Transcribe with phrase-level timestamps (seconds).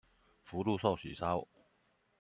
[0.41, 1.47] 福祿壽喜燒